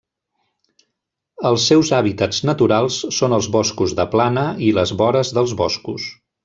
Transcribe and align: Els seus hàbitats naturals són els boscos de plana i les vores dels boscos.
Els 1.49 1.65
seus 1.71 1.91
hàbitats 1.97 2.41
naturals 2.51 2.99
són 3.21 3.39
els 3.39 3.53
boscos 3.59 3.97
de 4.01 4.09
plana 4.17 4.51
i 4.71 4.75
les 4.81 4.99
vores 5.05 5.39
dels 5.39 5.59
boscos. 5.65 6.15